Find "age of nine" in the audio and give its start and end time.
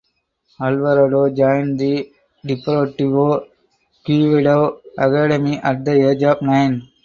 6.09-6.81